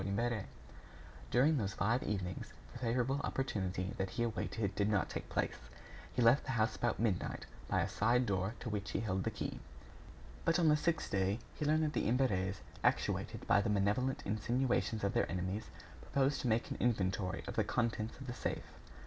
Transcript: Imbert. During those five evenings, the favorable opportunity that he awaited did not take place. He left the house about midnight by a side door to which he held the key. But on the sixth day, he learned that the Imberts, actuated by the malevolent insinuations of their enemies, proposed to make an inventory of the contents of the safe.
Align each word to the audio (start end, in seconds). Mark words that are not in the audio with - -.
Imbert. 0.03 0.45
During 1.29 1.57
those 1.57 1.75
five 1.75 2.01
evenings, 2.01 2.53
the 2.73 2.79
favorable 2.79 3.21
opportunity 3.23 3.93
that 3.99 4.09
he 4.09 4.23
awaited 4.23 4.73
did 4.73 4.89
not 4.89 5.09
take 5.11 5.29
place. 5.29 5.69
He 6.15 6.23
left 6.23 6.45
the 6.45 6.53
house 6.57 6.75
about 6.75 6.99
midnight 6.99 7.45
by 7.67 7.81
a 7.81 7.87
side 7.87 8.25
door 8.25 8.55
to 8.61 8.69
which 8.71 8.89
he 8.89 9.01
held 9.01 9.25
the 9.25 9.29
key. 9.29 9.59
But 10.43 10.57
on 10.57 10.69
the 10.69 10.75
sixth 10.75 11.11
day, 11.11 11.37
he 11.53 11.65
learned 11.65 11.83
that 11.83 11.93
the 11.93 12.07
Imberts, 12.07 12.61
actuated 12.83 13.45
by 13.45 13.61
the 13.61 13.69
malevolent 13.69 14.23
insinuations 14.25 15.03
of 15.03 15.13
their 15.13 15.29
enemies, 15.31 15.69
proposed 16.01 16.41
to 16.41 16.47
make 16.47 16.71
an 16.71 16.77
inventory 16.79 17.43
of 17.45 17.55
the 17.55 17.63
contents 17.63 18.19
of 18.19 18.25
the 18.25 18.33
safe. 18.33 18.73